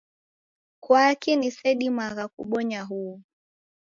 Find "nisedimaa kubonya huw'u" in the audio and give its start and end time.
1.39-3.15